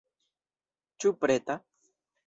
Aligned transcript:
Ĉu 1.03 1.13
preta? 1.21 1.63